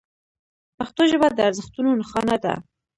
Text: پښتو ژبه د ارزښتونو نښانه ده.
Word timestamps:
پښتو 0.77 1.01
ژبه 1.11 1.27
د 1.33 1.39
ارزښتونو 1.47 1.89
نښانه 1.99 2.37
ده. 2.43 2.53